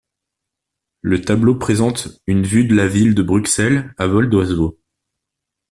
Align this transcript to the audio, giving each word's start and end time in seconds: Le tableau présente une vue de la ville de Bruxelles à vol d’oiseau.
Le 1.01 1.21
tableau 1.21 1.53
présente 1.53 2.07
une 2.25 2.41
vue 2.41 2.65
de 2.65 2.73
la 2.73 2.87
ville 2.87 3.13
de 3.13 3.21
Bruxelles 3.21 3.93
à 3.99 4.07
vol 4.07 4.31
d’oiseau. 4.31 4.79